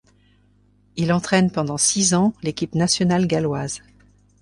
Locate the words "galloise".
3.27-3.83